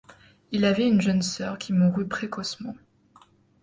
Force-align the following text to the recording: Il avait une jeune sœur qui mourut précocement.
Il 0.51 0.65
avait 0.65 0.87
une 0.87 0.99
jeune 0.99 1.21
sœur 1.21 1.59
qui 1.59 1.73
mourut 1.73 2.07
précocement. 2.07 2.73